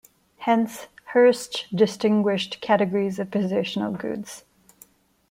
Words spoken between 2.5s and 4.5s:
categories of positional goods.